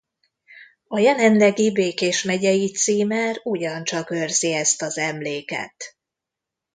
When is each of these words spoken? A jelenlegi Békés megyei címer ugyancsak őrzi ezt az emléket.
A 0.87 0.99
jelenlegi 0.99 1.71
Békés 1.71 2.23
megyei 2.23 2.71
címer 2.71 3.39
ugyancsak 3.43 4.09
őrzi 4.09 4.53
ezt 4.53 4.81
az 4.81 4.97
emléket. 4.97 5.95